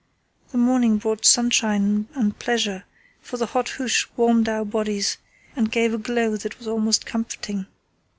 The 0.49 0.57
morning 0.57 0.97
brought 0.97 1.27
sunshine 1.27 2.07
and 2.15 2.39
pleasure, 2.39 2.85
for 3.21 3.37
the 3.37 3.45
hot 3.45 3.69
hoosh 3.69 4.07
warmed 4.17 4.49
our 4.49 4.65
bodies 4.65 5.17
and 5.55 5.71
gave 5.71 5.93
a 5.93 5.99
glow 5.99 6.37
that 6.37 6.57
was 6.57 6.65
most 6.65 7.05
comforting. 7.05 7.67